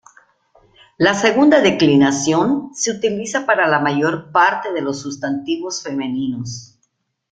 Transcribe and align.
La 0.97 1.13
segunda 1.13 1.61
declinación 1.61 2.71
se 2.73 2.89
utiliza 2.89 3.45
para 3.45 3.67
la 3.67 3.79
mayor 3.79 4.31
parte 4.31 4.73
de 4.73 4.81
los 4.81 4.99
sustantivos 4.99 5.83
femeninos. 5.83 6.75